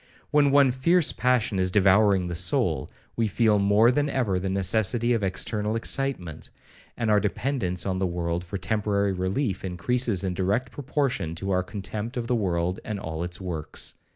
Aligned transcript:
When 0.31 0.49
one 0.49 0.71
fierce 0.71 1.11
passion 1.11 1.59
is 1.59 1.69
devouring 1.69 2.25
the 2.27 2.33
soul, 2.33 2.89
we 3.15 3.27
feel 3.27 3.59
more 3.59 3.91
than 3.91 4.09
ever 4.09 4.39
the 4.39 4.49
necessity 4.49 5.13
of 5.13 5.21
external 5.21 5.75
excitement; 5.75 6.49
and 6.97 7.11
our 7.11 7.19
dependence 7.19 7.85
on 7.85 7.99
the 7.99 8.07
world 8.07 8.43
for 8.43 8.57
temporary 8.57 9.13
relief 9.13 9.63
increases 9.63 10.23
in 10.23 10.33
direct 10.33 10.71
proportion 10.71 11.35
to 11.35 11.51
our 11.51 11.61
contempt 11.61 12.17
of 12.17 12.25
the 12.25 12.33
world 12.35 12.79
and 12.83 12.99
all 12.99 13.21
its 13.23 13.39
works. 13.39 13.93